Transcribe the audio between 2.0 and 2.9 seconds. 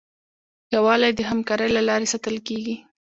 ساتل کېږي.